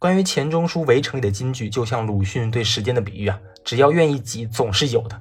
[0.00, 5.20] 关于钱钟书《围城》里的金句，就像鲁迅对时间的比喻啊，只要愿意挤，总是有的。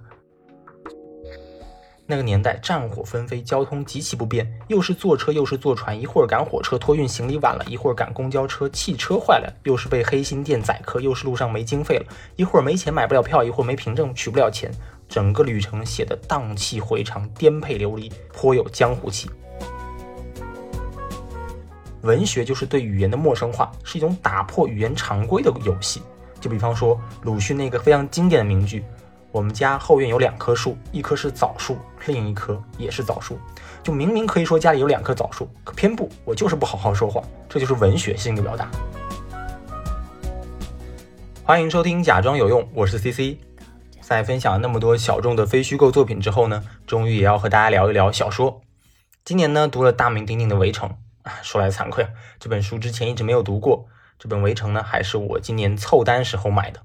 [2.05, 12.05] 那个年代战火纷飞，交通极其不便，又是坐车又是坐船，一会儿赶火车托运行李晚了，一会儿赶公交车，汽车坏了，又是被黑心店宰客，又是路上没经费了，
[12.37, 14.71] 一会儿没钱买不了票，一会儿没凭证取不了钱，
[15.09, 19.29] 整个旅程写得荡气回肠，颠沛流离，颇有江湖气。
[22.01, 26.01] 文学就是对语言的陌生化，是一种打破语言常规的游戏。
[26.39, 28.83] 就比方说鲁迅那个非常经典的名句。
[29.31, 31.77] 我们家后院有两棵树，一棵是枣树，
[32.07, 33.37] 另一棵也是枣树。
[33.83, 37.21] 就明明可以说家里有两棵枣树，可偏不，我就是不好好说话。
[37.47, 38.71] 这就是文学性的表达。
[41.43, 43.37] 欢迎收听《假装有用》，我是 CC。
[44.01, 48.59] 在分享了那么多小众的非虚构作品之后呢，终于也要和大家聊一聊小说。
[49.23, 50.89] 今年呢，读了大名鼎鼎的《围城》，
[51.41, 53.87] 说来惭愧啊，这本书之前一直没有读过。
[54.17, 56.81] 这本《围城》呢，还是我今年凑单时候买的。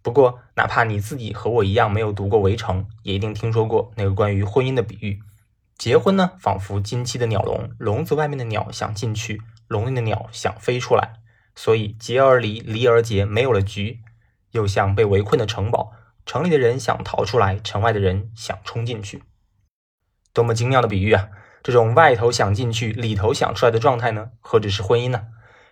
[0.00, 5.20] 不过，哪怕你自己和我一样没有读过《围城》，也一定听说过那个关于婚姻的比喻。
[5.76, 11.14] 结婚呢，仿佛金漆的鸟笼，笼子外面的鸟想进去，笼里的鸟想飞出来。
[11.54, 14.00] 所以结而离，离而结，没有了局。
[14.52, 15.92] 又像被围困的城堡，
[16.24, 19.22] 城里的人想逃出来，城外的人想冲进去。
[20.32, 21.28] 多么精妙的比喻啊！
[21.68, 25.26] 这种外头想进去，里头想出来的状态呢，何止是婚姻呢？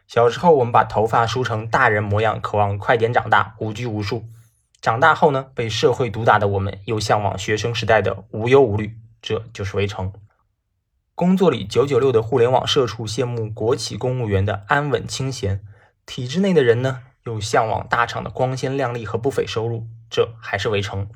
[0.07, 4.27] 小时候，我们把头发梳成大人模样，渴望快点长大，无拘无束。
[4.83, 8.95] 长大后呢，被社会毒打的我们，又向往学生时代的无忧无虑。
[9.23, 10.13] 这就是围城。
[11.15, 15.63] 工作里九九六的互联网社畜羡慕国企公务员的安稳清闲，
[16.05, 19.87] 体制内的人呢，又向往大厂的光鲜亮丽和不菲收入。
[20.11, 21.09] 这还是围城。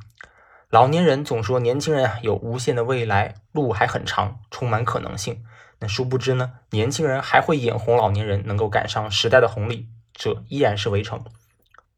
[0.70, 5.42] 老年人总说年轻人啊有无限的未来，路还很长，充满可能性。
[5.80, 11.24] 那殊不知呢，年轻人还会眼红老年人能够赶上时代的红利，这依然是围城。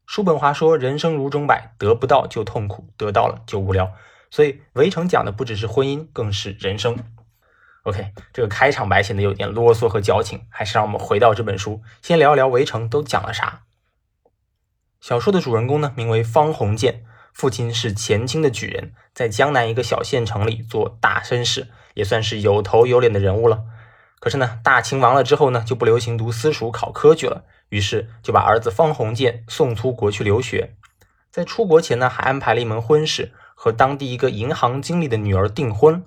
[0.07, 3.93] 叔本华说：“人生如钟摆，得不到就痛苦，得到了就无聊。”
[4.31, 6.97] 所以围城讲的不只是婚姻，更是人生。
[7.83, 13.61] OK，这个开场白显得有点啰嗦和矫情，还是让我们回到这本书，先聊一聊围城都讲了啥。
[14.99, 23.63] 小说的主人公呢，名为方鸿渐，父亲是前清的举人，在江南一个小县城里做大绅士，也算是有头有脸的人物了。
[24.19, 30.75] 可是呢，大清亡了之后呢，就不流行读私塾考科举了，于是就把儿子方鸿渐送出国去留学。
[31.29, 36.05] 在出国前呢，还安排了一门婚事，和当地一个银行经理的女儿订婚。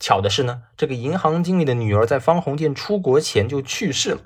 [0.00, 4.20] 巧的是呢，这个银行经理的女儿在方鸿渐出国前就去世了。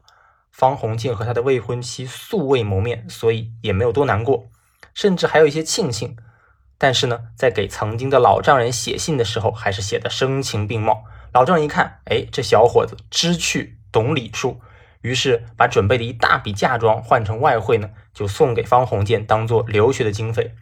[0.50, 4.46] 方鸿渐和他的未婚妻素未谋面，所以也没有多难过，
[4.98, 6.16] 甚至还有一些庆幸。
[6.76, 11.04] 但是呢，在给曾经的老丈人写信的时候，还是写的声情并茂。
[11.32, 14.60] 老丈人一看，哎，这小伙子知趣懂礼数，
[15.03, 20.56] 于是把准备的一大笔嫁妆换成外汇呢，就送给方鸿渐当做留学的经费。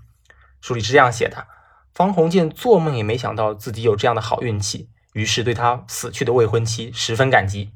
[0.61, 1.47] 书里是这样写的：
[1.95, 7.73] 方鸿渐做梦也没想到自己有这样的好运气，于是对他死去的未婚妻十分感激。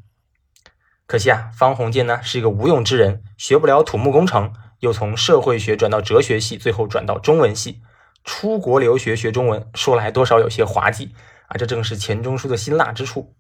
[1.07, 7.81] 可惜啊，方鸿渐呢是一个无用之人，学不了土木工程，又从社会学转到哲学系，最后转到中文系，
[8.25, 11.15] 出国留学学中文，说来多少有些滑稽。
[11.47, 13.35] 啊，这正是钱钟书的辛辣之处。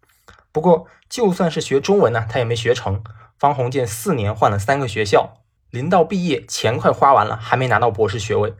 [0.52, 3.02] 不过，就算是学中文呢，他也没学成。
[3.38, 5.38] 方鸿渐四年换了三个学校，
[5.70, 8.54] 临到毕业，钱快花完了，还没拿到博士学位。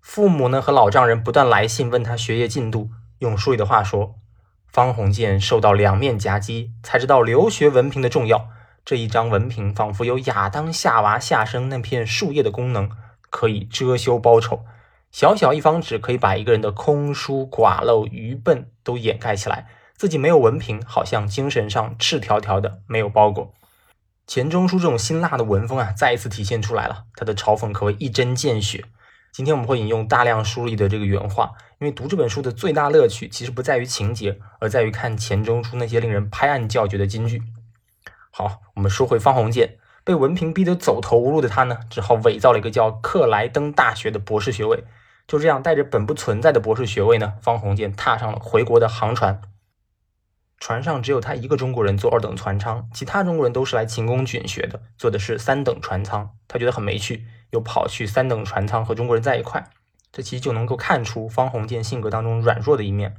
[0.00, 2.90] 父母呢和老丈人不断来信问他学业进度。
[3.18, 4.16] 用书里的话说，
[4.66, 8.48] 方鸿渐受到两面夹击，才知道留学文凭的重要。
[8.84, 12.90] 这一张文凭仿佛有亚当夏娃下生那片树叶的功能，
[13.30, 14.64] 可以遮羞包丑。
[15.10, 19.68] 小小一方纸可以把一个人的空疏、寡陋、愚笨都掩盖起来。
[19.96, 23.54] 自己没有文凭，好像精神上赤条条的，没有包裹。
[24.26, 27.04] 钱钟书这种辛辣的文风啊，再一次体现出来了。
[27.14, 28.84] 他的嘲讽可谓一针见血。
[29.32, 37.42] 今天我们会引用大量书里的这个原话，因为读这本书的最大乐趣其实不在于情节，而在于看钱钟书那些令人拍案叫绝的金句。
[38.36, 44.82] 好，我们说回方鸿渐，被文凭逼得走投无路的他呢，只好伪造了一个叫克莱登大学的博士学位。
[45.28, 49.40] 就这样，带着本不存在的博士学位呢，方鸿渐踏上了回国的航船。
[50.58, 56.30] 船上只有他一个中国人坐二等船舱，其他中国人都是来勤工俭学的，坐的是三等船舱。
[56.48, 59.70] 他觉得很没趣，又跑去三等船舱和中国人在一块。
[60.10, 63.14] 这其实就能够看出方鸿渐性格当中软弱的一面。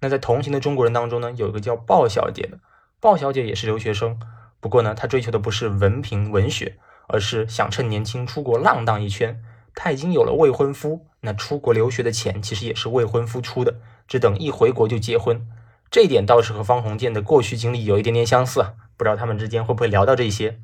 [0.00, 2.58] 那在同行的中国人当中呢，有一个叫鲍小姐的，
[2.98, 4.18] 鲍小姐也是留学生，
[4.60, 6.78] 不过呢，她追求的不是文凭文学，
[7.08, 9.42] 而是想趁年轻出国浪荡一圈。
[9.74, 11.06] 她已经有了未婚夫。
[11.22, 13.74] 那出国留学的钱其实也是未婚夫出的，
[14.08, 15.46] 只等一回国就结婚。
[15.90, 20.58] 这一点倒是和方鸿渐的过去经历有一点点相似啊，不知道他们之间会不会聊到这些。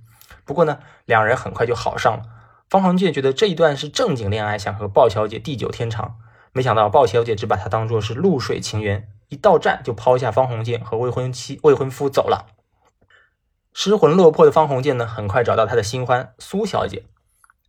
[0.47, 2.23] 不过呢，两人很快就好上了。
[2.71, 6.17] 方鸿渐觉得这一段是正经恋爱，想和鲍小姐地久天长。
[6.53, 12.56] 没想到鲍小姐只把他当作是露水情缘，一到站就抛下方鸿渐和未婚妻、未婚夫走了。
[13.79, 17.05] 失魂落魄的方鸿渐呢，很快找到他的新欢苏小姐。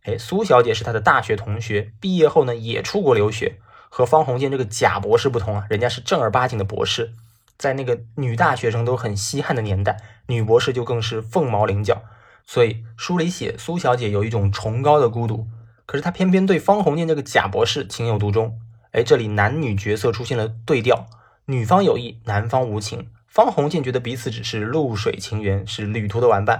[0.04, 3.58] 哎，苏小姐是他的大学同学，毕业后呢也出国留学。
[3.90, 7.12] 和方鸿渐这个假博士不同啊，人家是正儿八经的博士，
[7.58, 12.00] 在那个女大学生都很稀罕的年代，女博士就更是凤毛麟角。
[12.46, 15.46] 所以书里写苏小姐有一种崇高的孤独，
[15.84, 18.58] 可是她偏偏对方鸿渐这个假博士情有独钟。
[18.92, 21.06] 哎，这里男女角色出现了对调，
[21.44, 23.10] 女方有意，男方无情。
[23.44, 26.58] 方鸿渐觉得彼此只是露水情缘，是旅途的玩伴。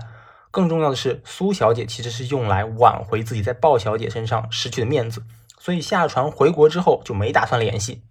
[0.53, 5.25] 更重要的是，苏小姐其实是用来挽回自己在鲍小姐身上失去的面子，
[5.59, 8.05] 所以下船回国之后就没打算联系。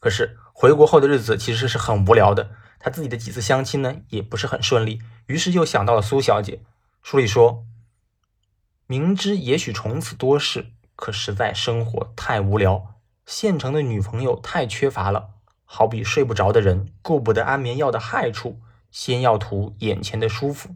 [0.00, 2.52] 可是回国后的日子其实是很无聊的。
[2.78, 6.62] 他自己的几次相亲呢，也不是很顺利，于是又想到了苏小姐。
[7.02, 7.64] 书里说，
[8.86, 12.94] 明知也许从此多事，可实在生活太无聊，
[13.24, 15.30] 现成的女朋友太缺乏了，
[15.66, 18.60] 好比睡不着的人顾不得安眠药的害处，
[18.90, 20.70] 先要图眼前的舒服。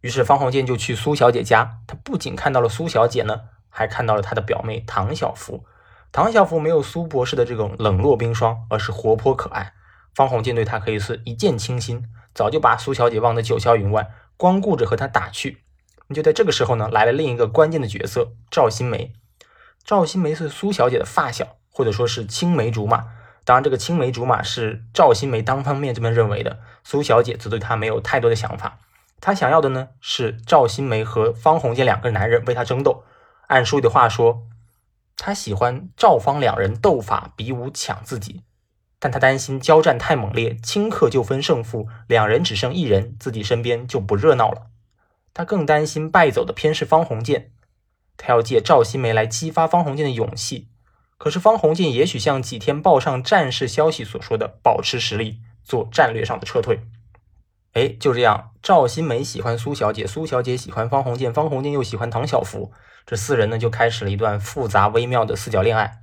[0.00, 5.64] 于是方鸿渐就去苏小姐家，他不仅看到了苏小姐呢，还看到了她的表妹唐小福。
[6.10, 9.74] 唐小福没有苏博士的这种冷若冰霜，而是活泼可爱。
[10.14, 15.64] 方鸿渐对她可以是一见倾心，早就把苏小姐忘得九霄云外，光顾着和她打趣。
[16.14, 19.12] 就在这个时候呢，来了另一个关键的角色赵新梅。
[19.84, 23.08] 赵新梅是苏小姐的发小，或者说是青梅竹马。
[23.48, 28.78] 当然，这个青梅竹马是赵新梅单方面这么认为的，苏小姐则对她没有太多的想法。
[29.22, 33.04] 她想要的呢是赵新梅和方鸿渐两个男人为她争斗。
[33.46, 34.42] 按书里的话说，
[35.16, 38.42] 她喜欢赵方两人斗法比武抢自己。
[38.98, 44.66] 但他担心交战太猛烈，顷刻就分胜负，两人只剩一人，自己身边就不热闹了。
[45.32, 47.52] 他更担心败走的偏是方鸿渐，
[48.18, 50.68] 他要借赵新梅来激发方鸿渐的勇气。
[51.18, 56.80] 可是方鸿渐也许像几天报上战事消息所说的，保持实力，做战略上的撤退。
[57.74, 62.72] 哎，就这样，赵新梅喜欢苏小姐，苏小姐喜欢方鸿渐，方鸿渐又喜欢唐小福，
[63.04, 66.00] 这四人呢就开始了一段复杂微妙的四角恋爱。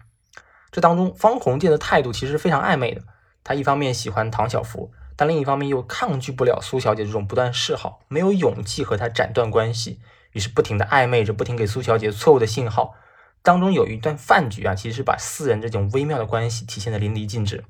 [0.72, 3.02] 这当中，方鸿渐的态度其实非常暧昧的。
[3.44, 10.02] 他一方面喜欢唐小福，但另一方面又抗拒不了苏小姐这种不断示好，没有勇气和她斩断关系，
[10.34, 12.96] 于是不停的暧昧着，不停给苏小姐错误的信号。
[13.46, 17.64] 当中有一段饭局啊，其实是把四人这种微妙的关系体现的淋漓尽致。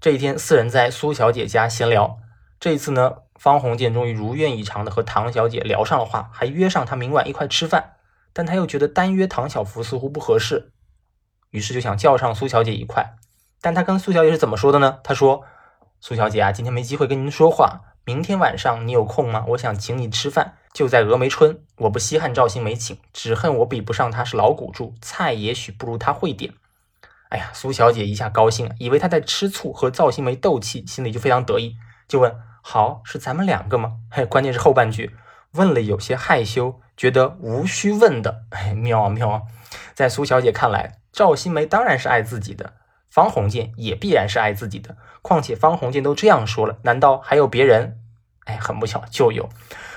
[0.00, 2.20] 这一天，四人在苏小姐家闲聊。
[2.60, 7.96] 这一次呢，方鸿渐终于如愿以偿的和唐小姐聊上了话，还约上她明晚一块吃饭。
[8.32, 10.70] 但他又觉得单约唐小福似乎不合适。
[11.50, 13.16] 于是就想叫上苏小姐一块，
[13.60, 15.00] 但他跟苏小姐是怎么说的呢？
[15.02, 15.44] 他说
[15.98, 19.44] ：“苏小姐啊，今天没机会跟您说话，明天晚上你有空吗？
[19.48, 21.60] 我想请你吃饭，就在峨眉春。
[21.76, 26.54] 我不稀罕赵新梅请，只恨我比不上她是老古著，菜也许不如她会点。”
[27.28, 31.76] 哎呀，苏小姐一下高兴了，以为他在吃醋和赵新梅斗气，心里就非常得意，
[32.08, 32.34] 就问
[32.64, 35.14] ：“好，是咱们两个吗？”嘿，关键是后半句
[35.52, 38.44] 问了有些害羞，觉得无需问的。
[38.48, 39.42] 哎，妙啊妙啊！
[39.92, 40.94] 在苏小姐看来。
[41.12, 42.72] 赵新梅当然是爱自己的，
[43.10, 44.96] 方鸿渐也必然是爱自己的。
[45.22, 47.98] 况且方鸿渐都这样说了，难道还有别人？
[48.44, 49.48] 哎，很不巧，就有。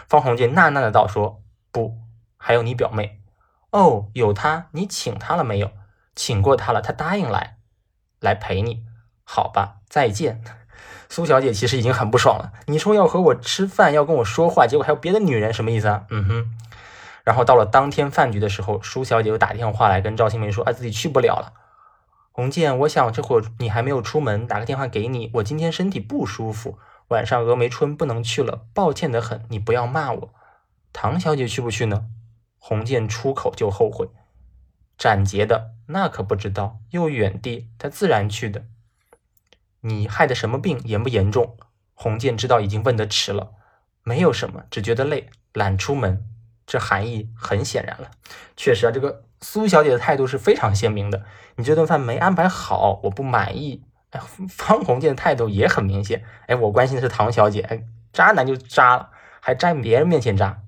[0.09, 1.41] 方鸿渐纳纳的道说
[1.71, 1.97] ：“不，
[2.38, 3.21] 还有你表妹。
[3.69, 5.72] 哦，有她，你请她了没有？
[6.15, 7.57] 请过她了，她答应来，
[8.19, 8.84] 来陪你。
[9.24, 10.43] 好吧，再见。”
[11.07, 12.51] 苏小姐其实已经很不爽了。
[12.67, 16.03] 你说要和我吃饭，要跟我说话，结果还有别的女人，什么意思啊？
[16.10, 16.51] 嗯哼。
[17.24, 21.53] 然后到了当天饭局的时候，苏小姐又打电话来跟赵新梅说：“啊，自己去不了了。”
[22.41, 25.29] 鸿渐，我想这会儿你还没有出门，打个电话给你。
[25.36, 26.79] 我今天身体不舒服，
[27.10, 30.33] 晚上峨眉春不能去了，抱歉的很，你不要骂我。
[30.91, 32.07] 唐小姐去不去呢？
[32.57, 34.10] 鸿渐出口就后悔，
[34.98, 38.65] 斩节的那可不知道，又远地，他自然去的。
[39.81, 41.55] 你害的什么病，严不严重？
[41.93, 43.51] 鸿渐知道已经问得迟了，
[44.01, 46.25] 没有什么，只觉得累，懒出门。
[46.65, 48.10] 这含义很显然了，
[48.57, 51.24] 确实啊，这个苏小姐的态度是非常鲜明的。
[51.55, 53.83] 你这顿饭没安排好，我不满意。
[54.12, 56.24] 哎，方鸿渐的态度也很明显。
[56.48, 57.62] 哎，我关心的是唐小姐。
[57.62, 57.83] 哎，
[58.13, 60.62] 渣男就渣了，还在别人面前渣。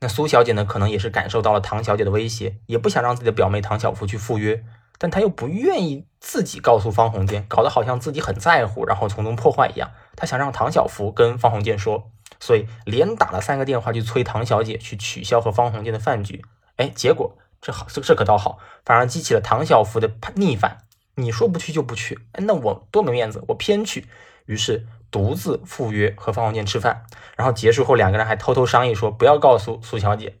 [0.00, 4.64] 那苏小姐呢，可能也是感受到了唐小姐的威胁，也不想让自己的表妹唐小福去赴约，
[4.98, 9.90] 但她又不愿意自己告诉方鸿渐，搞得好像自己很在乎，然后从中破坏一样。
[10.16, 12.10] 她想让唐小福跟方鸿渐说。
[12.42, 16.42] 所以连打了三个电话去催唐小姐去取消和方鸿渐的饭局，
[16.76, 20.78] 哎，结果这好这这可倒好，反而激起了唐小福的逆反。
[21.16, 24.06] 你说不去就不去，哎，那我多没面子，我偏去。
[24.46, 27.04] 于是独自赴约和方鸿渐吃饭，
[27.36, 30.36] 然后结束后两个人还偷偷商议说不要告诉苏小姐。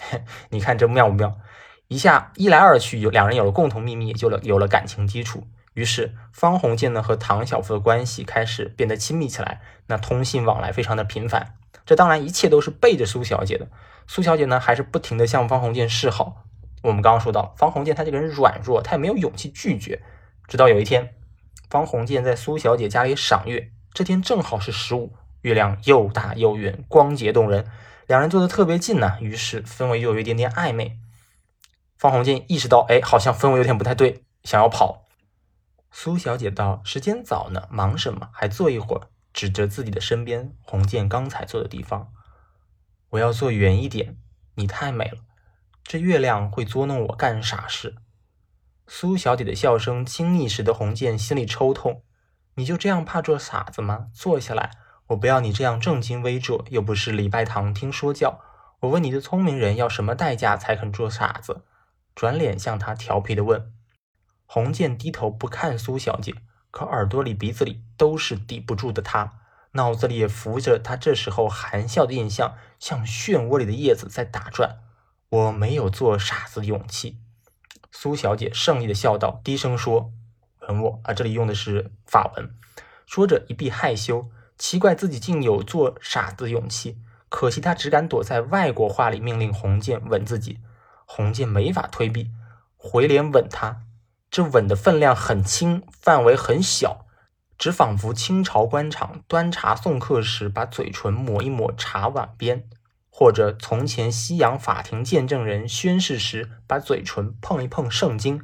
[0.50, 1.38] 你看这妙不妙？
[1.86, 5.46] 一下一来二去，有两人有了共同秘密，也就了有了感情基础。
[5.74, 11.54] 于是方鸿渐呢和唐晓芙的关系开始变得亲密起来，那通信往来非常的频繁。
[11.86, 13.68] 这当然一切都是背着苏小姐的。
[14.06, 16.42] 苏小姐呢还是不停的向方鸿渐示好。
[16.84, 20.02] 我们刚刚说到方鸿渐他这个人软弱，他也没有勇气拒绝。
[20.46, 21.14] 直到有一天，
[21.68, 27.66] 方鸿渐在苏小姐家里赏月，这天正好是十五，月亮又大又圆，光洁动人，
[28.06, 30.98] 两人坐得特别近呢，于是氛围又有一点点暧昧。
[31.96, 35.04] 方鸿渐意识到，哎，好像氛围有点不太对，想要跑。
[35.90, 38.28] 苏小姐道：“时间早呢，忙什么？
[38.32, 42.12] 还坐一会儿。”指着自己的身边，鸿渐刚才坐的地方。
[43.10, 44.16] 我要坐远一点，
[44.54, 45.18] 你太美了，
[45.84, 47.96] 这月亮会捉弄我干傻事。
[48.86, 52.02] 苏小姐的笑声亲昵，使得鸿渐心里抽痛。
[52.54, 54.08] 你就这样怕做傻子吗？
[54.14, 54.70] 坐下来，
[55.08, 58.40] 我不要你这样正襟危坐，又不是礼拜堂听说教。
[58.80, 61.64] 我问你这聪明人要什么代价才肯做傻子？
[62.14, 63.72] 转脸向他调皮的问。
[64.46, 66.34] 鸿渐低头不看苏小姐，
[66.70, 69.32] 可耳朵里、鼻子里都是抵不住的他，
[69.72, 74.78] 脑子里也浮着他这时候含笑的印象，像漩涡里的叶子在打转。
[75.34, 77.18] 我没有做傻子的勇气。
[77.90, 80.12] 苏小姐胜利的笑道，低声说
[80.68, 82.54] ：“吻我。”啊，这里用的是法文。
[83.04, 86.98] 说着一避害羞，奇怪自己竟有做傻子的勇气。
[87.28, 90.60] 可惜他只敢躲在外国话里命令鸿渐吻自己。
[91.04, 92.30] 鸿渐没法推避，
[92.76, 93.80] 回脸吻他。
[94.30, 97.06] 这吻的分量很轻，范围很小，
[97.58, 102.68] 只仿佛清朝官场端茶送客时，把嘴唇抹一抹茶碗边。
[103.16, 108.42] 或者从前西洋法庭见证人宣誓时，把嘴唇碰一碰圣经，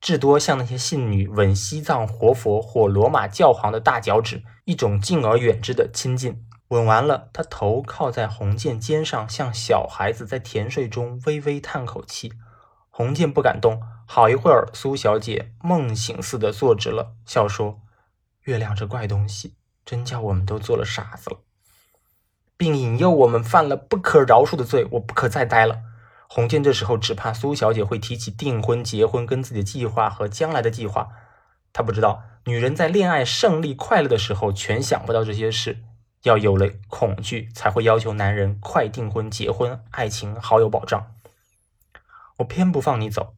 [0.00, 6.44] 至多像那些信女吻西藏活佛或罗马教皇的大脚趾，一种敬而远之的亲近。
[6.70, 12.32] 吻完了，他头靠在红剑肩上，像小孩子在甜睡中微微叹口气。
[12.90, 13.80] 红剑不敢动。
[14.08, 17.80] 好一会儿，苏小姐梦醒似的坐直了，笑说
[18.42, 19.54] ：“月亮这怪东西，
[19.84, 21.38] 真叫我们都做了傻子了。”
[22.58, 25.80] 并引诱我们犯了不可饶恕的罪，我不可再待了。
[26.28, 31.08] 洪建这时候只怕苏小姐会提起订婚、结婚跟自己的计划和将来的计划。
[31.72, 35.84] 他不知道，女人在恋爱胜利、快乐的时候，全想不到这些事。
[36.24, 41.14] 要有了恐惧，才会要求男人快订婚、结婚，爱情好有保障。
[42.38, 43.34] 我偏不放你走。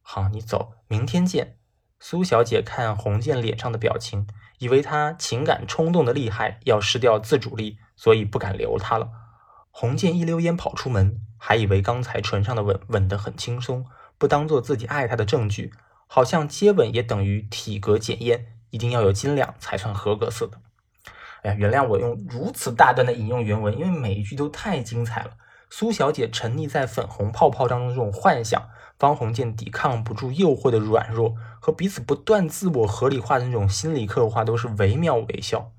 [0.00, 1.58] 好，你走，明天见。
[2.00, 4.26] 苏小姐看洪建脸上的表情，
[4.58, 7.78] 以为他情感冲动的厉害，要失掉自主力。
[7.96, 9.08] 所以不敢留他了。
[9.70, 13.84] 洪建一溜烟跑出门，还以为刚才唇上的吻吻得很轻松，
[14.16, 15.72] 不当做自己爱他的证据，
[16.06, 20.58] 好像接吻也等于体格检验，一定要有斤两才算合格似的。
[21.42, 25.32] 哎呀，原谅我用如此大段的引用原文，因为每一句都太精彩了。
[25.68, 35.72] 苏小姐沉溺在粉红泡泡当中，这种幻想，方鸿渐抵抗不住诱惑的软弱，和彼此不断自我合理化的那种心理刻画，都是惟妙惟肖。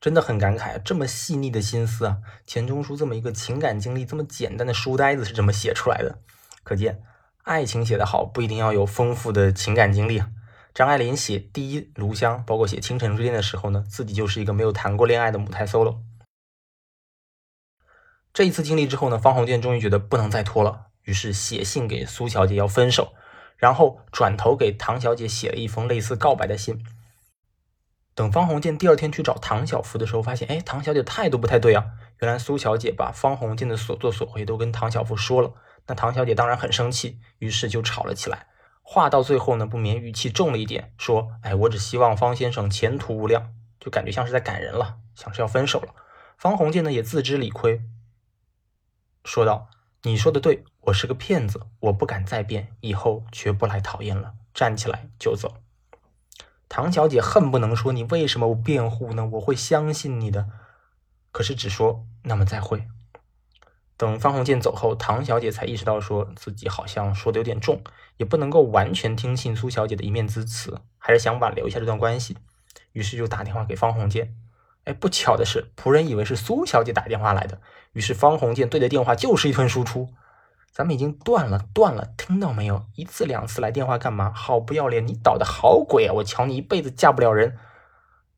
[0.00, 2.18] 真的很感慨，这么细腻的心思啊！
[2.46, 6.18] 钱钟书这么一个情感经历这么简单的书呆子是这么写出来的，
[6.62, 7.02] 可见
[7.42, 10.30] 爱情写得好不一定要有丰富的情感经历啊。
[10.72, 15.98] 张爱玲写《第一炉香》，包括写《倾城之恋》的时候呢，自己就是一个没有谈过恋爱的母胎 solo。
[18.32, 23.14] 这一次经历之后呢，方鸿渐终于觉得不能再拖了，于是写信给苏小姐要分手，
[23.56, 26.84] 然后转头给唐小姐写了一封类似告白的信。
[28.18, 31.86] 等方鸿渐第二天去找唐小芙的时候，发现，哎，唐小姐态度不太对啊。
[32.18, 35.52] 原来苏小姐把方鸿渐的所作所为都跟唐小芙说了，
[35.86, 38.48] 那唐小姐当然很生气，于是就吵了起来。
[38.82, 45.94] 话到最后呢，不免语气重了一点，说，哎，我只希望方先生前途无量，就感觉像是在赶人了，像是要分手了。
[46.36, 47.82] 方鸿渐呢也自知理亏，
[49.24, 49.70] 说道
[50.02, 55.54] ：“你说的对，我是个骗子，我不敢再变，以后绝不来讨厌了。”站起来就走。
[56.68, 59.26] 唐小姐恨不能说：“你为什么不辩护呢？
[59.32, 60.48] 我会相信你的。”
[61.32, 62.86] 可是只说：“那么再会。”
[63.96, 67.82] 等方鸿渐走后，唐小姐才意识到，说自己好像说的有点重，
[68.16, 72.36] 也不能够完全听信苏小姐的一面之词，还是想挽留一下这段关系。
[72.92, 74.36] 于是就打电话给方鸿渐。
[74.84, 77.60] 哎，不巧的是，仆人以为是苏小姐打电话来的，
[77.92, 80.10] 于是方鸿渐对着电话就是一顿输出。
[80.78, 82.86] 咱们已经断了，断了，听到没有？
[82.94, 84.32] 一次两次来电话干嘛？
[84.32, 85.04] 好不要脸！
[85.04, 86.12] 你捣的好鬼啊！
[86.14, 87.58] 我瞧你一辈子嫁不了人。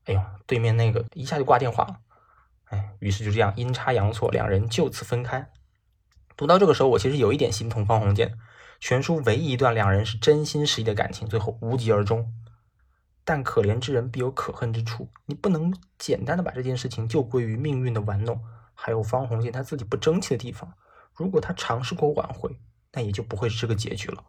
[0.06, 1.98] 哎呦，对面那个一下就挂电话了。
[2.70, 5.50] 哎，于是就这样阴差阳错，两人就此分开。
[6.34, 8.38] 读到这个时候，我其实有一点心痛方鸿渐。
[8.80, 12.32] 全书唯一一段两人是真心实意的感情，最后无疾而终。
[13.22, 18.42] 但可怜之人必有可恨之处，你不能简单的把这件事情就归于命运的玩弄。
[18.72, 20.72] 还有方鸿渐他自己不争气的地方，
[21.20, 22.58] 如果他尝试过挽回，
[22.94, 24.24] 那也就不会是这个结局了。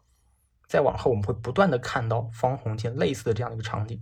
[0.68, 3.98] 再往后，我们会不断的看到方鸿渐类似的这样的一个场景。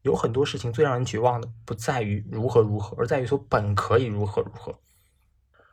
[0.00, 4.80] 有很多事情最让人绝望的，不在于如何如何，而在于说本可以如何如何。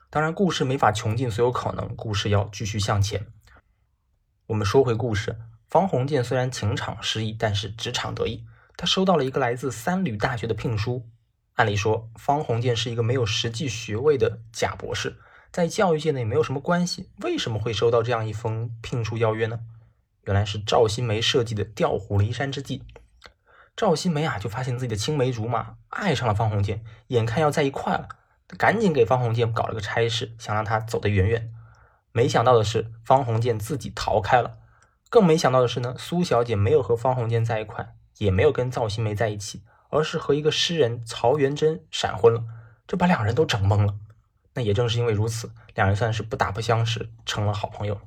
[0.09, 3.25] 当然，故事没法穷尽所有可能，故事要继续向前。
[4.47, 5.39] 我们说回故事，
[5.69, 8.45] 方鸿渐虽然情场失意，但是职场得意。
[8.75, 11.07] 他收到了一个来自三旅大学的聘书。
[11.53, 15.17] 按理说，方鸿渐是一个没有实际学位的假博士，
[15.51, 19.59] 在教育界内没有什么关系，为什么会收到这样一封聘书邀约呢？
[20.23, 22.83] 原来是赵新梅设计的调虎离山之计。
[23.75, 28.09] 赵新梅啊，就发现自己的青梅竹马爱上了方鸿渐，眼看要在一块了，
[28.57, 31.51] 赶紧给方鸿渐搞了个差事，想让他走得远远。
[32.11, 34.57] 没想到的是，方鸿渐自己逃开了。
[35.09, 39.63] 更没想到的是呢，苏小姐没有和方鸿渐在一块，也没有跟赵新梅在一起。
[39.91, 42.43] 而是和一个诗人曹元贞闪婚了，
[42.85, 43.95] 这把两人都整懵了。
[44.53, 47.99] 那也正是因为如此，两人算是不打不相识，成了好朋友。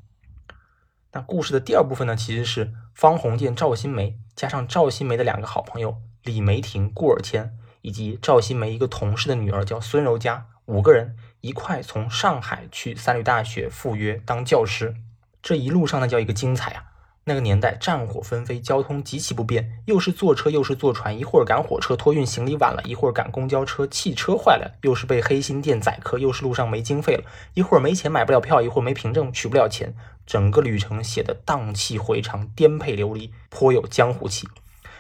[1.13, 14.97] 那故事的第二部分呢，其实是方鸿渐、赵新梅加上赵新梅的两个好朋友李梅婷、顾尔谦，以及赵新梅一个同事的女儿叫孙柔嘉，五个人一块从上海去三旅大学赴约当教师。
[15.43, 16.92] 这一路上呢，叫一个精彩啊！
[17.25, 27.25] 那个年代战火纷飞，交通极其不便，又是坐车又是坐船，一会儿赶火车托运行李晚了，一会儿赶公交车汽车坏了，又是被黑心店宰客，又是路上没经费了，
[27.55, 29.95] 一会儿没钱买不了票，一会儿没凭证取不了钱，
[30.27, 34.49] 整个旅程写的荡气回肠，颠沛流离，颇有江湖气。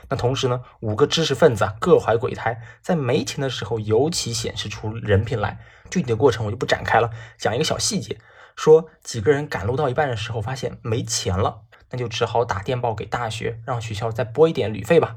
[0.08, 5.58] 那同时呢，五个知识分子啊，各怀鬼胎，在没钱的时候尤其显示出人品来。
[5.90, 8.18] 具体的过程我就不展开了，讲一个小细节，
[8.54, 11.62] 说几个人赶路到一半的时候，发现没钱了。
[11.92, 15.16] 那就只好打电报给大学，让学校再拨一点旅费吧。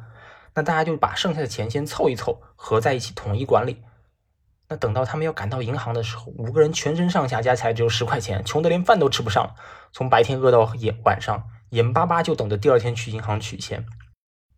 [0.54, 3.82] 那大家就把剩下的钱先凑一凑，合在一起统一管理。
[4.68, 9.56] 那等到他们要赶到银行的时候，五个人全身上下加起来只有十块钱，穷得连饭都吃不上。
[9.92, 13.86] 从白天饿到夜晚上，眼巴巴就等着第二天去银行取钱。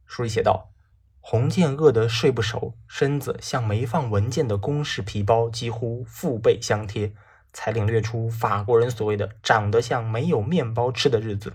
[0.05, 0.71] 书里写道：
[1.19, 7.11] 红渐饿得睡不熟，身子像没放文件的公事皮包，几乎腹背相贴，
[7.51, 11.53] 才领略出法国人所谓的长得像没有面包吃的日子。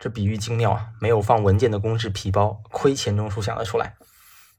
[0.00, 0.88] 这比喻精妙啊！
[0.98, 3.96] 没有放文件的公事皮包，亏钱钟书想得出来。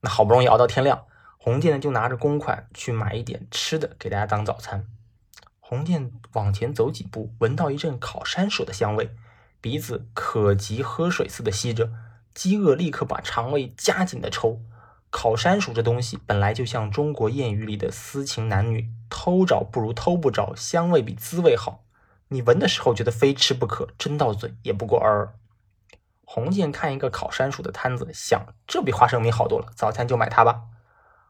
[0.02, 1.06] 那好不容易熬到天亮，
[1.40, 4.86] 红建呢就拿着公款去买一点吃的给大家当早餐。
[5.60, 9.10] 红建往前走几步，闻到一阵烤山薯的香味，
[9.60, 11.90] 鼻子可急喝水似的吸着，
[12.36, 14.62] 饥饿立刻把肠胃加紧的抽。
[15.10, 21.84] 烤山薯这东西本来就像中国谚语里的私情男女，偷找不如偷不着，香味比滋味好。
[22.34, 25.34] 你闻的时候觉得非吃不可，真到嘴也不过尔。
[26.24, 30.62] 洪建看一个烤山薯的摊子，想这比花生米好多了，早餐就买它吧。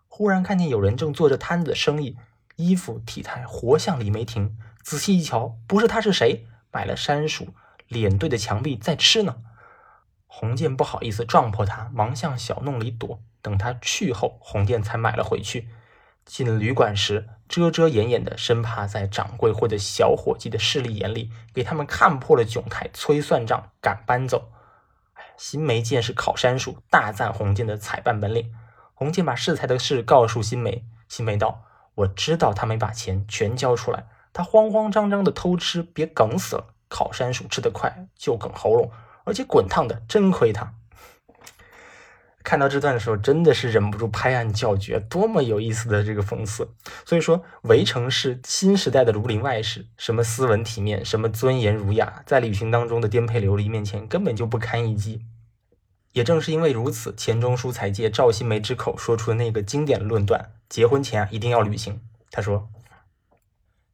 [0.08, 2.18] 忽然看见有人正做着摊子的生意，
[2.56, 4.56] 衣服体态活像李梅婷。
[4.84, 6.46] 仔细一瞧，不是他是谁？
[6.72, 7.48] 买了山薯，
[7.88, 9.38] 脸对着墙壁在吃呢。
[10.28, 13.24] 洪建不好意思撞破他，忙向小弄里躲。
[13.42, 15.68] 等他去后，洪建才买了回去。
[16.26, 24.52] 进旅馆时，遮遮掩掩的，生怕在掌柜或者小伙计的势利眼里给他们看破了窘态，催算账，赶搬走。
[25.14, 28.54] 哎，新梅见是烤山薯，大赞洪建的采办本领。
[28.94, 31.64] 洪建把试菜的事告诉新梅，新梅道
[31.96, 36.68] ：“我知道他没把钱全交出来，他慌慌张张的偷吃，别梗死了。
[36.88, 38.92] 烤山薯吃得快，就梗喉咙，
[39.24, 40.74] 而且滚烫的，真亏他。”
[42.44, 46.68] 看到这段的时候，真的是忍不住拍案叫绝，多么有意思的这个讽刺！
[47.06, 55.22] 所以说，《围城》是新时代的《儒林外史》，什么斯文体面，什么尊严儒雅，在旅行当中的颠沛流离面前，根本就不堪一击。
[56.14, 62.02] 也正是因为如此，钱钟书才借赵新梅之口说出了那个经典的论断：结婚前啊，一定要旅行。
[62.32, 62.70] 他说：“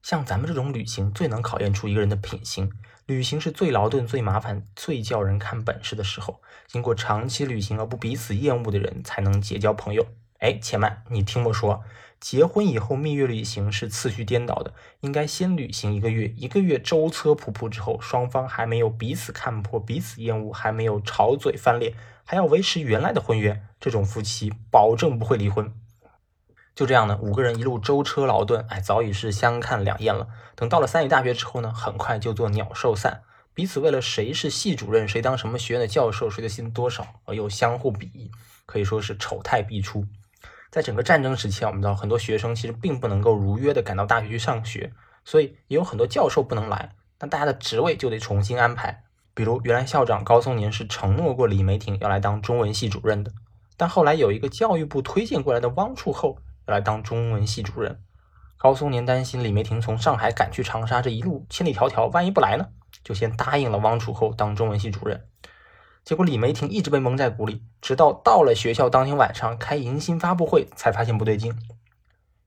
[0.01, 2.71] 像咱们这种旅行，最能考验出一个人的品行。”
[3.07, 6.41] 旅行是最劳顿、最麻烦、最叫人看本事的时候。
[6.67, 10.05] 经过长期旅行而不彼此厌恶的人，才能结交朋友。
[10.39, 11.81] 哎，且慢，你听我说，
[12.19, 21.93] 结婚以后蜜月旅行是次序颠倒的，应该先旅行一个月，一个月舟车仆仆之后，双方还没有彼此看破、彼此厌恶，还没有吵嘴翻脸，
[22.25, 25.73] 还要维持原来的婚约，这种夫妻保证不会离婚。
[26.77, 30.27] 就这样呢，五个人一路舟车劳顿，哎，早已是相看两厌了。
[30.53, 33.23] 等到了三语大学之后呢，很快就做鸟兽散，
[33.55, 38.29] 彼此为了谁是系主任，谁当什么学院的教授，谁的薪多少，而又相互比拟，
[38.67, 40.05] 可以说是丑态毕出。
[40.69, 44.93] 在整个战争时期啊，我们知道很多学生其实并不能够如约的赶到大学去上学，
[45.25, 49.01] 所以也有很多教授不能来，那大家的职位就得重新安排。
[49.33, 53.31] 比如原来校长高松年是承诺过李梅婷要来当中文系主任的。
[53.77, 56.37] 但后来有一个教育部推荐过来的汪处厚
[56.67, 57.99] 来当中文系主任。
[58.57, 62.67] 高松年担心李梅婷从上海赶去长沙，这一路千里迢迢，万一不来呢？
[63.03, 65.25] 就先答应了汪楚厚当中文系主任。
[66.03, 71.53] 结果李梅婷一直被蒙在鼓里，直到到了学校当天晚上开迎新发布会，才发现不对劲。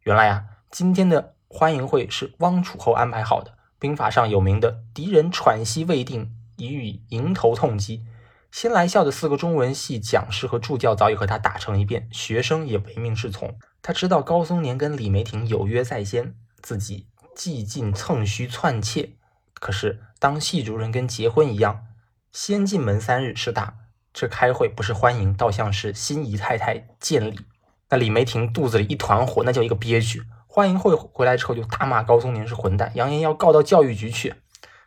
[0.02, 3.54] 原来呀，今天的欢迎会是汪楚厚安排好的。
[3.78, 8.04] 兵法上有名的“敌人喘息未定，已与迎头痛击”。
[8.50, 13.56] 新来校的四个中文系讲师和助教早已和他打成一片，学生也唯命是从。
[13.82, 19.16] 他知道高松年跟李梅婷有约在先，自己既进蹭虚篡窃。
[19.54, 21.86] 可是当系主任跟结婚一样，
[22.32, 23.76] 先进门三日是大。
[24.12, 27.40] 这开会不是欢迎，倒像是新姨太太见礼。
[27.88, 30.22] 那李梅婷肚子里一团火，那叫一个憋屈。
[30.46, 34.34] 欢迎会回来之后，就大骂高松年是混蛋，扬言要告到教育局去。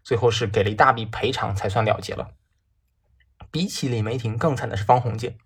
[0.03, 2.31] 最后是给了一大笔赔偿，才算了结了。
[3.49, 5.37] 比起李梅婷，更惨的是方鸿渐。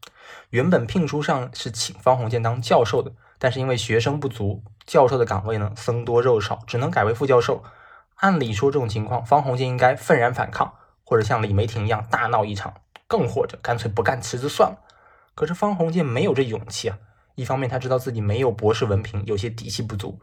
[0.50, 7.64] 原本聘书上是请方鸿渐当教授的，但是因为学生不足，教授的岗位呢僧多肉少，只能改为副教授。
[8.16, 10.74] 按理说这种情况，方鸿渐应该愤然反抗，
[11.04, 12.74] 或者像李梅婷一样大闹一场，
[13.08, 14.78] 更或者干脆不干辞职算了。
[15.36, 16.98] 可是方鸿渐没有这勇气啊。
[17.36, 20.18] 一方面他知道自己没有博士文凭，有些底气不足；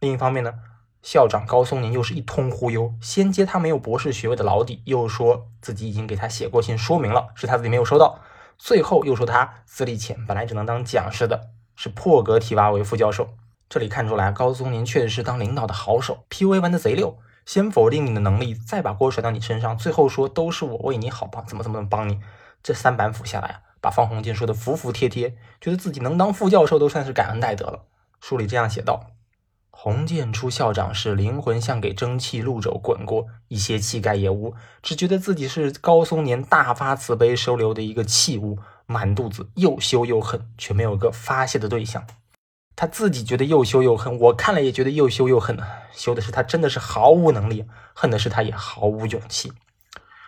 [0.00, 0.54] 另一方面呢，
[1.00, 8.20] 校长高松年又是一通忽悠，先揭他没有博士学位的老底，又说自己已经给他写过信说明了，是他自己没有收到；
[8.58, 13.28] 最后又说他资历浅，本来只能当讲师的，是破格提拔为副教授。
[13.68, 22.18] 这里看出来，高松年确实是当领导的好手，PUA 玩的贼溜，先否定你的能力，再把锅甩到你身上，最后说都是我为你好，帮怎么怎么帮你，
[22.62, 23.60] 这三板斧下来啊！
[23.80, 27.84] 把方鸿渐说的服服帖帖，觉得自己能当副教授都算是感恩戴德了。
[28.20, 29.10] 书里这样写道：
[29.70, 42.06] 鸿渐出校长室，灵魂像给蒸汽路轴滚过，一些气概也无，只觉得自己是高松年大发慈悲收留的一个器物，满肚子又羞又恨，却没有个发泄的对象。
[42.74, 45.66] 他自己觉得又羞又恨，我看了也觉得又羞又恨啊。
[45.92, 49.52] 羞的是他真的是毫无能力，恨的是他也毫无勇气。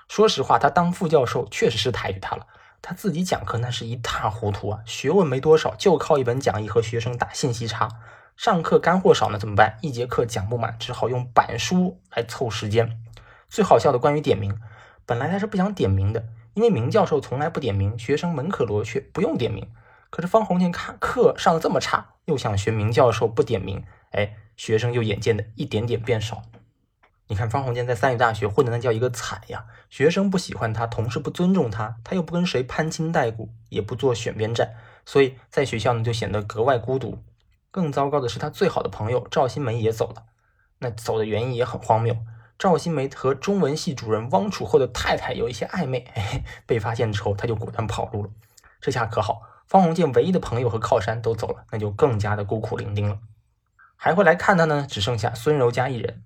[0.09, 2.47] 说实话，他当副教授确实是抬举他了。
[2.81, 7.89] 他自己讲课那是一塌糊涂啊，学问没多少，就靠一本讲义和学生打信息差。
[8.37, 9.77] 上课干货少呢怎么办？
[9.83, 12.99] 一节课讲不满，只好用板书来凑时间。
[13.51, 14.59] 最好笑的关于点名，
[15.05, 16.25] 本来他是不想点名的，
[16.59, 19.71] 因为明教授从来不点名，学生门可罗雀，不用点名。
[20.11, 26.43] 可是方鸿渐看课上的这么差，又想学明教授不点名，哎，学生又眼见的一点点变少。
[27.29, 29.67] 你看方鸿渐在三语大学混的那叫一个惨呀！
[29.89, 34.75] 学生不喜欢他，同事不尊重他，他又不跟谁攀亲带故，也不做选边站，
[35.07, 37.23] 所以在学校呢就显得格外孤独。
[37.71, 40.25] 更糟糕的是，他最好的朋友赵新梅也走了。
[40.81, 42.17] 那走的原因也很荒谬。
[42.59, 46.05] 赵新梅和中文系主任汪楚厚的太太有一些暧昧，
[46.67, 48.31] 被发现之后，他就果断跑路了。
[48.81, 53.21] 这下可好，方鸿渐唯一的朋友和靠山都走了，那就更加的孤苦伶仃了。
[53.95, 56.25] 还会来看他呢，只剩下孙柔嘉一人。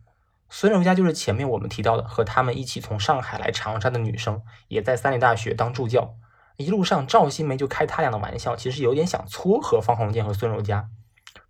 [0.49, 6.15] 孙柔嘉就是前面我们提到的和他们一起从上海来长沙的女生，也在三里大学当助教。
[6.57, 10.89] 一路上赵新梅就开他俩的玩笑，其实有点想撮合方鸿渐和孙柔嘉。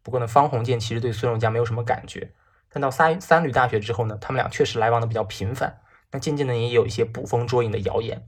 [0.03, 2.33] 不过呢，方鸿渐其实对孙柔嘉没有什么感觉。
[2.73, 5.81] 但到三三旅大学之后呢，他们俩确实来往的比较频繁。
[6.11, 8.27] 那渐渐的也有一些捕风捉影的谣言。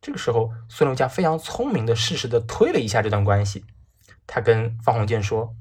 [0.00, 3.64] 这个时候，孙柔嘉非常聪明的适时的推了一下这段关系。
[4.26, 5.54] 他跟方鸿渐说：“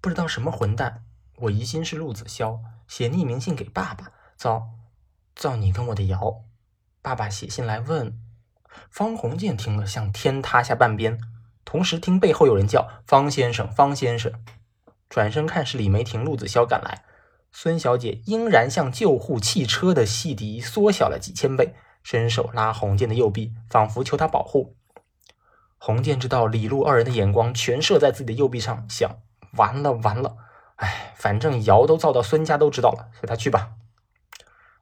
[0.00, 1.04] 不知道什么混蛋，
[1.36, 4.68] 我疑心是陆子潇。”写匿名信给爸爸，造
[5.34, 6.44] 造你跟我的谣。
[7.00, 8.18] 爸爸写信来问，
[8.90, 11.18] 方鸿渐听了像天塌下半边，
[11.64, 14.32] 同时听背后有人叫方先生，方先生。
[15.08, 17.02] 转身看是李梅婷、陆子潇赶来，
[17.52, 24.74] 孙小姐应然像救护汽车的汽笛缩小了几千倍，伸手拉鸿渐的右臂，仿佛求他保护。
[25.78, 29.18] 鸿渐知道李陆二人的眼光全射在自己的右臂上，想
[29.56, 30.36] 完了完了。
[30.76, 33.72] 哎，反正谣都造到孙家都知道了，随他去吧。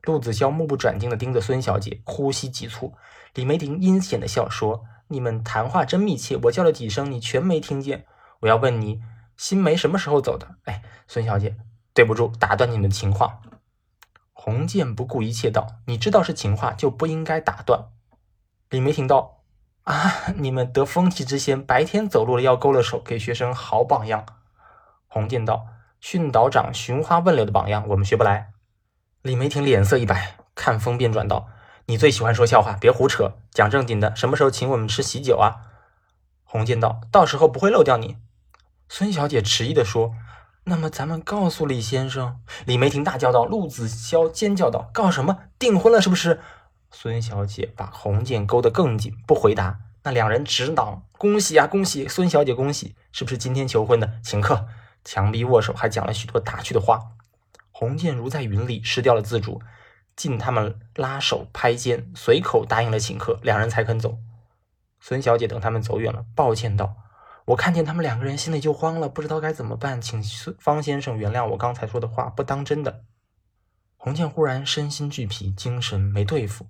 [0.02, 2.94] 陆子潇目不转睛地盯着孙小姐，呼吸急促。
[3.35, 8.06] 李梅婷阴险地笑说：“你们谈话真密切，我叫了几声，你全没听见。
[8.40, 9.00] 我要问你，
[9.37, 11.56] 新梅什么时候走的？”哎，孙小姐，
[12.00, 13.42] 对不住，打断你们的情话。
[14.32, 17.88] 鸿渐不顾一切道：“你知道是情话，就不应该打断。”
[18.70, 19.42] 李梅婷道
[19.84, 24.24] ：“啊，你们得风气之先，白天走路了要勾了手，给学生好榜样。”
[25.08, 25.66] 鸿渐道。
[26.00, 28.52] 训导长寻花问柳的榜样，我们学不来。
[29.20, 31.48] 李梅婷脸色一白，看风便转道
[31.84, 34.16] ：“你最喜欢说笑话，别胡扯，讲正经的。
[34.16, 35.68] 什么时候请我们吃喜酒啊？”
[36.44, 38.16] 洪建道：“到时候不会漏掉你。”
[38.88, 40.14] 孙小姐迟疑地说
[40.70, 45.40] ：“那么咱们告诉李先生。”李梅婷大叫道：“陆子潇尖叫道：告什么？
[45.59, 46.40] 订婚了是不是？”
[46.92, 52.94] 孙小姐把洪建勾得更紧，不回答，那两人直挡，恭喜啊，恭喜孙小姐，恭喜！
[53.12, 54.12] 是不是今天求婚的？
[54.22, 54.66] 请客，
[55.04, 57.12] 强逼握手，还讲了许多打趣的话。
[57.72, 59.61] 洪建如在云里失掉了自主，
[60.14, 64.18] 敬他们拉手拍肩，随口答应了请客，两人才肯走。
[65.00, 66.94] 孙小姐等他们走远了，抱歉道
[67.50, 70.22] ：“我看见他们两个人，心里就慌了，不知道该怎么办，请
[70.60, 73.04] 方先生原谅我刚才说的话，不当真的。”
[73.98, 76.68] 洪建忽然身心俱疲，精神没对付，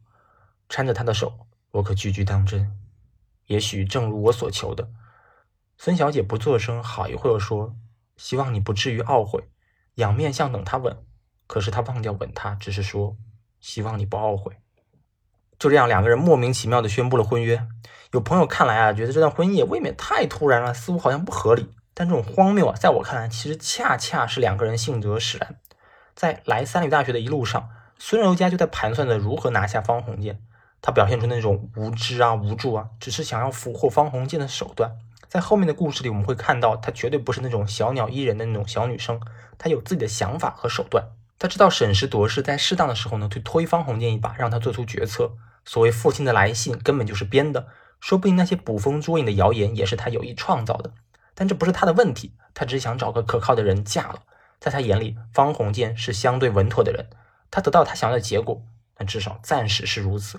[0.70, 2.78] 搀着他的手，我可句句当真。
[3.44, 4.88] 也许正如我所求的，
[5.76, 7.76] 孙小姐不作声，好一会儿说
[8.16, 9.50] ：“希望你不至于懊悔。”
[9.96, 11.04] 仰面像等他吻，
[11.46, 13.18] 可是他忘掉吻他，只是说
[13.60, 14.56] ：“希望你不懊悔。”
[15.60, 17.66] 就这样，两个人莫名其妙的宣布了婚约。
[18.12, 21.70] 有朋友看来啊，觉得这段婚姻也未免太突然了，似乎好像不合理。
[21.92, 25.56] 但这种荒谬啊，在我看来，其实恰恰是两个人性格使然。
[26.14, 27.68] 在来三旅大学的一路上，
[27.98, 30.40] 孙柔嘉就在盘算着如何拿下方鸿渐。
[30.80, 34.92] 他表现出那种无知啊、无助啊，只是想要俘获方鸿渐的手段。
[35.28, 39.20] 在后面的故事里，我们会看到，她绝对不是那种小鸟依人的那种小女生，
[39.58, 41.04] 她有自己的想法和手段。
[41.38, 45.32] 她知道审时度势，在适当的时候呢，去推方鸿渐一把，让他做出决策。
[45.64, 47.68] 所谓父亲的来信根本就是编的，
[48.00, 50.92] 说不定那些捕风捉影的谣言也是他有意创造的。
[51.34, 54.22] 但这不是他的问题，他只是想找个可靠的人嫁了。
[54.58, 57.08] 在他眼里，方鸿渐是相对稳妥的人，
[57.50, 58.62] 他得到他想要的结果，
[58.94, 60.38] 但至少暂时是如此。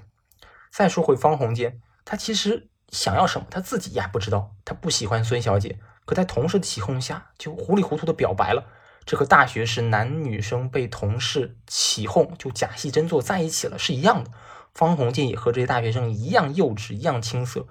[0.71, 4.53] 再说回方鸿渐，他其实想要什么，他自己也不知道。
[4.63, 8.63] 他不喜欢孙小姐，可在同事的起哄下，就糊里糊涂的表白了。
[9.03, 14.29] 这和大学时男女生被同事起哄就假戏真做在一起了是一样的。
[14.73, 17.67] 方鸿渐也和这些大学生一样幼稚，一样青涩。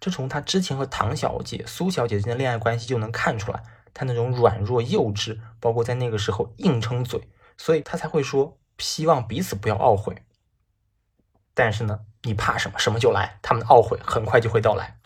[0.00, 3.62] 这从他之前和唐小姐、苏小姐之间的恋爱关系就能看出来，
[3.92, 10.16] 他那种软弱幼稚，包括在那个时候硬撑嘴，所以他才会说希望彼此不要懊悔。
[11.54, 12.00] 但是呢？
[12.26, 12.78] 你怕什么？
[12.78, 13.38] 什么就来。
[13.42, 14.98] 他们的懊悔很快就会到来。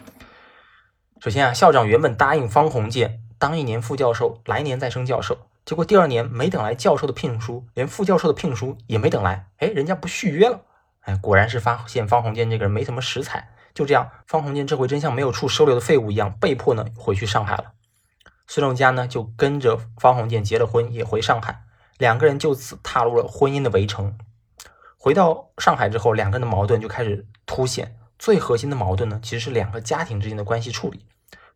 [1.20, 5.48] 首先啊，校长原本答应方鸿渐当一年副教授，来年再升教授。
[5.64, 9.48] 结果第二年没等来教授的聘书，连副教授的聘书也没等来。
[9.58, 10.62] 哎，人家不续约了。
[11.09, 13.49] 哎，果然是发现方鸿渐这个人没什么实才。
[13.73, 17.73] 就这样，方鸿渐这回真像没有处收留的废物一样，被迫呢回去上海了。
[18.47, 21.62] 孙仲嘉呢就跟着方鸿渐结了婚，也回上海。
[21.97, 24.18] 两个人就此踏入了婚姻的围城。
[24.99, 27.97] 回到上海之后，两个人的矛盾就开始凸显。
[28.18, 31.07] 最核心的矛盾呢，其实是两个家庭之间的关系处理。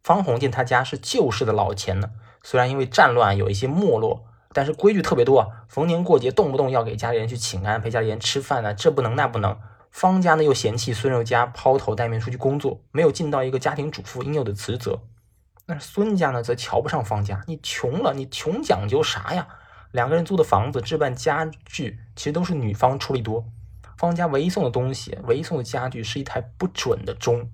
[0.03, 2.11] 方鸿渐他家是旧式的老钱呢，
[2.43, 5.53] 虽然因为战乱有一些没落，但是规矩特别多。
[5.69, 9.59] 逢年过节动不动要给家里人去请安，陪家里人吃饭呢，这不能那不能。
[9.91, 15.03] 方家呢又嫌弃孙柔嘉抛头带面出去工作，没有尽到一个家庭主妇应有的职责。
[15.67, 19.47] 那孙家呢则瞧不上方家，你穷了，你穷讲究啥呀？
[19.91, 23.45] 两个人租的房子、置办家具，其实都是女方出力多。
[23.99, 27.51] 方家唯一送的东西、唯一送的家具是一台不准的钟，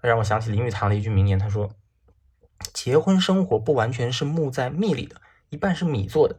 [0.00, 1.70] 让我想起林语堂的一句名言，他说
[2.72, 5.16] ：“结婚生活不完全是木在蜜里的，
[5.56, 6.36] 一半是米做的。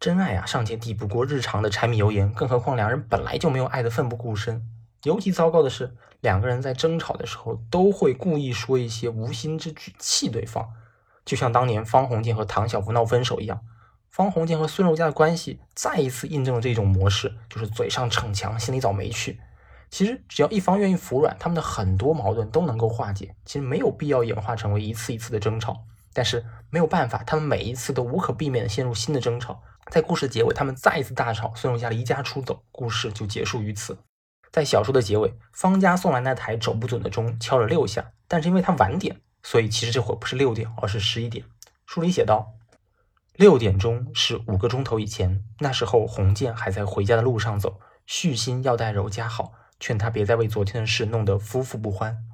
[0.00, 4.66] 真爱啊，尚且抵不过日常的柴米油盐，更何况两人本来就没有爱的奋不顾身。
[5.04, 10.68] 尤其糟糕的是，两个人在争吵的时候，都会故意说一些无心之举气对方，
[11.24, 13.60] 就像当年方鸿渐和唐晓芙闹分手一样。”
[14.10, 19.38] 方鸿渐和孙柔嘉的关系再一次印证了这种模式，就是嘴上逞强，心里早没趣。
[19.88, 23.36] 其实只要一方愿意服软，他们的很多矛盾都能够化解。
[23.44, 25.84] 其实没有必要演化成为一次一次的争吵。
[26.18, 29.62] 但是没有办法，他们每一次都无可避免的陷入新的争吵。
[29.88, 33.96] 在故事的结尾，他们再一次大吵，孙柔嘉离家出走，故事就结束于此。
[34.50, 41.44] 在小说的结尾，方家送来那台走不准的钟敲了六下，但是因为他晚点，所以其实这会不是六点，而是十一点。
[41.86, 42.54] 书里写道。
[43.34, 52.24] 六点钟是五个钟头以前，那时候洪建还在回家的路上走，续心要待柔家好，劝他别再为昨天的事弄得夫妇不欢。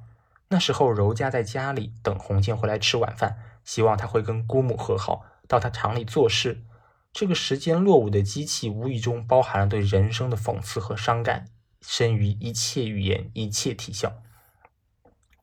[0.47, 6.63] 那时候柔家在家里等洪建回来吃晚饭，希望他会跟姑母和好，到他厂里做事。
[7.11, 11.47] 这个时间落伍的机器，无意中包含了对人生的讽刺和伤感，
[11.81, 14.13] 深于一切语言，一切体笑。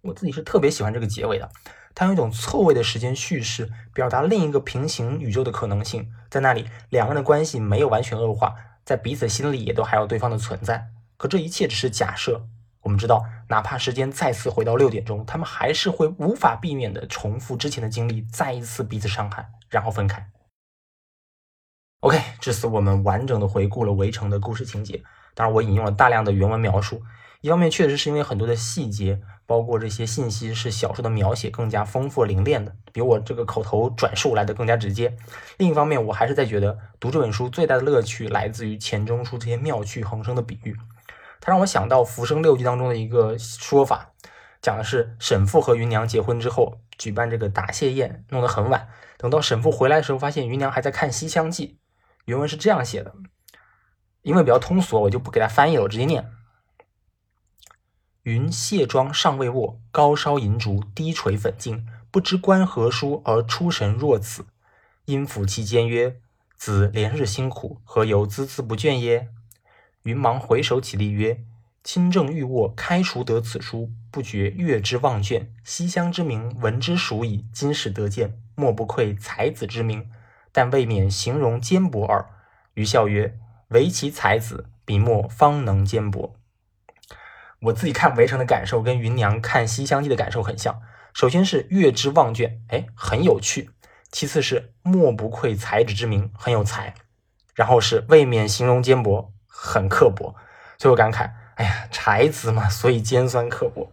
[0.03, 1.51] 我自己是特别喜欢这个结尾的。
[1.95, 6.11] 它用一种错位的时间叙事，表达另一个平行宇宙的可能性。
[6.31, 8.55] 在那里，两个人的关系没有完全恶化，
[8.85, 10.89] 在彼此心里也都还有对方的存在。
[11.17, 12.47] 可这一切只是假设。
[12.83, 20.27] 我们知道，哪怕时间再次回到六点钟，他们还是会无法避免的重复之前的经历，再一次彼此伤害，然后分开。
[22.01, 25.03] OK，至此我们完整的回顾了《围城》的故事情节。
[25.35, 27.03] 当然，我引用了大量的原文描述。
[27.43, 35.15] 一方面确实是因为很多的细节，包括这些信息是小说的描写更加丰富凝练的，比我这个口头转述来的更加直接。
[35.59, 40.75] 另一方面，我还是在觉得读这本书最大的乐趣来自于钱钟书这些妙趣横生的比喻。
[41.45, 44.13] 它让我想到《浮生六记》当中的一个说法，
[44.63, 48.89] 讲的是沈父和芸娘结婚之后举办这个答谢宴，弄得很晚。
[49.19, 51.67] 等到沈父回来的时候，发现芸娘还在看《西厢记》。
[52.27, 53.13] 原文是这样写的，
[54.23, 56.31] 因为比较通俗，我就不给他翻译了，我直接念。
[58.23, 64.47] 云卸妆尚未卧，高烧银烛低垂粉镜，不知观何书而出神若此。
[65.07, 66.21] 因抚其间曰
[66.57, 69.31] ：“子连日辛苦，何由孜孜不倦耶？”
[70.05, 71.45] 云芒回首起立曰
[71.85, 75.47] ：“亲正欲卧，开除得此书，不觉月之忘倦。
[75.63, 80.11] 西厢之名闻之熟矣，今始得见，莫不愧才子之名。
[80.51, 82.29] 但未免形容坚薄耳。”
[82.75, 83.39] 余笑曰
[83.71, 86.35] ：“唯其才子，笔墨方能坚薄。”
[87.63, 90.83] 我自己看《围城》的感受跟芸娘看《西厢记》的感受很像。
[91.15, 93.69] 首先是阅之忘倦，哎，很有趣；
[94.11, 96.95] 其次是莫不愧才子之名，很有才；
[97.55, 100.35] 然后是未免形容坚薄，很刻薄。
[100.79, 103.93] 最后感慨，哎呀，才子嘛，所以尖酸刻薄。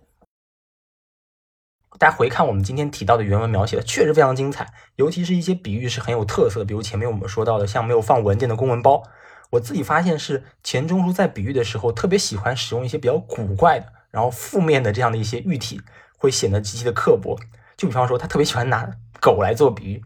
[2.00, 9.04] 大家回看我们今天提到的原文描写的，确实非常精彩，尤其是一些比喻是很有特色的，比如前面我们说到的，像没有放文件的公文包。
[9.50, 15.82] 我自己发现是钱钟书在比喻的时候，特别喜欢使用一些比较古怪的，然后负面的这样的一些喻体，
[16.18, 17.38] 会显得极其的刻薄。
[17.76, 20.02] 就比方说，他特别喜欢拿狗来做比喻。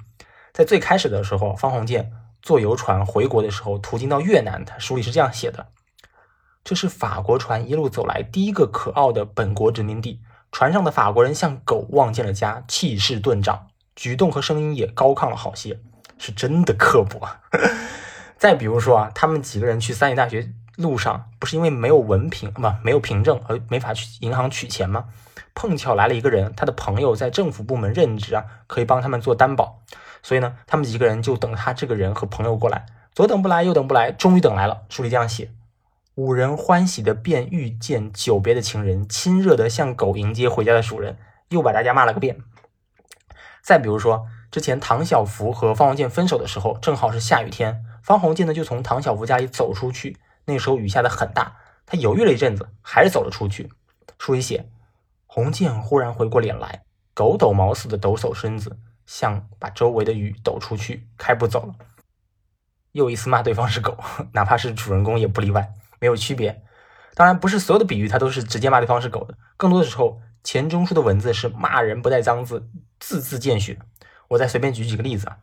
[0.52, 2.12] 在最开始的时候，方鸿渐
[2.44, 5.68] 坐游船回国的时候，途经到越南，他书里是这样写的：
[6.62, 10.20] 这是法国船一路走来第一个可傲的本国殖民地。
[10.52, 15.80] 船上的法国人像狗望见了家，气势顿长，举动和声音也高亢了好些，
[16.18, 17.26] 是真的刻薄。
[18.38, 25.06] 再比如说啊，他们几个人去三体大学路上，不是因为没有文凭不没有凭证而没法去银行取钱吗？
[25.56, 29.80] 碰巧来了一个人，他的朋友在政府部门任职啊，可以帮他们做担保。
[30.24, 34.84] 所以呢，他们几个人就等他这个人和朋友过来，左等不来，右等不来，终于等来了。
[34.90, 35.52] 书里这样写：
[36.16, 41.18] 五人欢喜的便遇见久别的情人，亲热的像狗迎接回家的主人，
[41.50, 42.40] 又把大家骂了个遍。
[43.62, 47.86] 再比如说，之前唐小福和方鸿渐分手的时候，正好是下雨天。
[48.02, 50.18] 方鸿渐呢，就从唐晓福家里走出去。
[50.46, 51.56] 那时候雨下的很大，
[51.86, 53.70] 他犹豫了一阵子，还是走了出去。
[54.20, 54.70] 书里写，
[55.26, 56.84] 鸿渐忽然回过脸来，
[57.14, 61.76] 狗抖毛似的抖擞身子，像把周围的雨抖出去，开步走了。
[62.92, 63.98] 又一次骂对方是狗，
[64.34, 66.64] 哪怕是主人公也不例外，没有区别。
[67.16, 73.80] 当然，不是所有的比喻他都是直接骂对方是狗的，更多的时候，钱钟书的文字是骂人不带脏字，字字见血。
[74.30, 75.38] 我再随便举几个例子啊。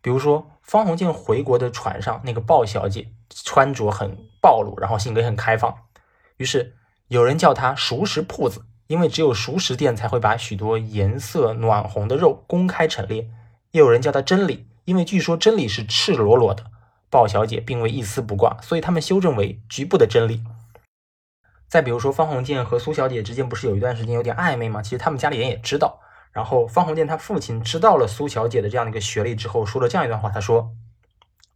[0.00, 5.72] 比如说，方鸿渐回国的船上，那个鲍小姐穿着很暴露，然后性格很开放。
[6.38, 13.26] 于是有人叫她“熟食铺子”，因为只有熟食店才会把许多颜色暖红的肉公开陈列。
[13.70, 16.66] 又有人叫它“真理”，因为据说真理是赤裸裸的，
[17.08, 20.44] 鲍小姐并未一丝不挂，所以他们修正为局部的真理。
[21.70, 24.82] 再比如说，方鸿渐和苏小姐之间不是有一段时间有点暧昧吗？
[24.82, 25.98] 其实他们家里人也知道。
[26.30, 30.72] 然后方鸿渐他父亲知道了苏小姐的这样的一个学历之后，说了这样一段话，他说：“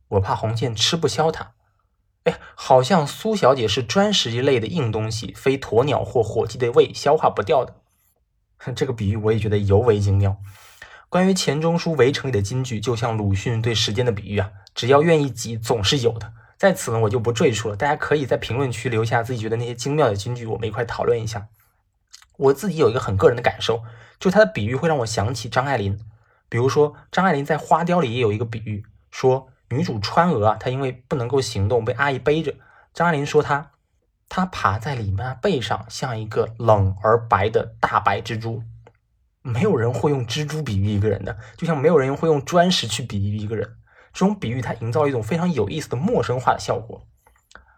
[0.08, 1.52] 我怕鸿渐吃不消它。”
[2.26, 7.76] 哎，好像苏小姐是砖石一类的硬东西，非鸵鸟或火鸡的胃消化不掉的。
[8.74, 10.36] 这个比喻我也觉得尤为精妙。
[11.08, 16.32] 关于钱钟书《围城》里的金句，就像鲁迅对时间的比喻啊，只要愿意挤，总是有的。
[16.58, 21.46] 在此呢，我就不赘述了，大家可以在评论区留下自己觉得那些精妙的金句，我们一块讨论一下。
[22.38, 23.82] 我自己有一个很个人的感受。
[24.18, 25.98] 就他的比喻会让我想起张爱玲，
[26.48, 32.54] 比如说张爱玲在《花雕》里也有一个比喻，说女主川娥啊，她因为不能够行动，被阿姨背着。
[32.94, 33.70] 张爱玲说她，
[34.28, 38.62] 她爬在李妈背上，像一个冷而白的大白蜘蛛。
[39.42, 43.76] 没有人会用蜘蛛比喻一个人的，就像没有人会用砖石去比喻一个人。
[44.12, 47.06] 这种比喻它营造一种非常有意思的陌生化的效果。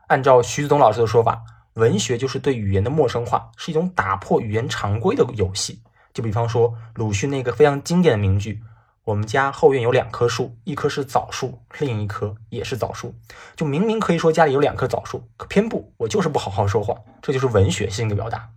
[0.06, 1.42] 按照徐子东老师的说法，
[1.74, 5.82] 文学就是对语言的陌生化，是一种打破语言常规的游戏。
[6.14, 8.62] 就比方说鲁迅那个非常经典的名句
[9.08, 13.14] ：“我们家后院有两棵树，一棵是枣树，另一棵也是枣树。”
[13.56, 16.94] 就明明可以说家里有两棵枣树，可偏不，我就是不好好说话。
[17.22, 18.50] 这就是文学性的表达。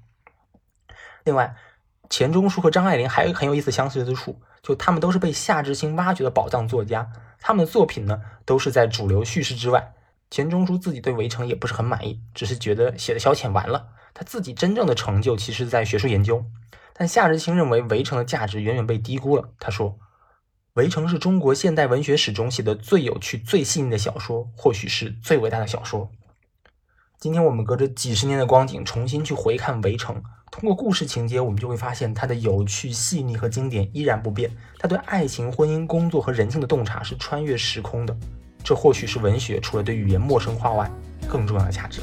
[1.24, 1.56] 另外，
[2.10, 7.10] 钱钟书和张爱玲还有很有意思相似之处，就他们都是被夏志清挖掘的宝藏作家。
[7.40, 9.94] 他们的作品呢，都是在主流叙事之外。
[10.30, 13.88] 钱钟书自己对《围城》也不是很满意，只是觉得写的消遣完了。
[14.14, 16.44] 他自己真正的成就，其实在学术研究。
[16.92, 19.48] 但夏志清认为《围城》的价值远远被低估了。
[19.58, 19.92] 他说，
[20.76, 26.10] 《围城》是中国现代文学史中写的最有趣、最细腻的小说，或许是最伟大的小说。
[27.20, 30.16] 今天我们隔着几十年的光景重新去回看《围城》，
[30.50, 34.50] 通过故事情节，我们就会发现它的有趣、细腻和经典依然不变。
[34.80, 38.16] 它对爱情、婚姻、工作和人性的洞察是穿越时空的。
[38.64, 40.90] 这或许是文学除了对语言陌生化外
[41.28, 42.00] 更重要的价值。